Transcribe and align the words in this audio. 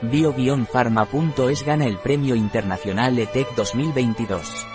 Bio-Pharma.es 0.00 1.64
gana 1.64 1.86
el 1.86 1.98
Premio 1.98 2.36
Internacional 2.36 3.18
ETEC 3.18 3.52
2022. 3.56 4.66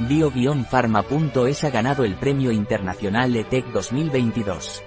Bio-Pharma.es 0.00 1.64
ha 1.64 1.70
ganado 1.70 2.04
el 2.04 2.16
Premio 2.16 2.52
Internacional 2.52 3.34
ETEC 3.34 3.64
2022. 3.72 4.82